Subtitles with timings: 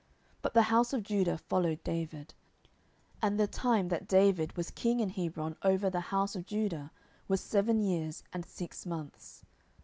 [0.41, 2.33] But the house of Judah followed David.
[3.21, 6.89] 10:002:011 And the time that David was king in Hebron over the house of Judah
[7.27, 9.45] was seven years and six months.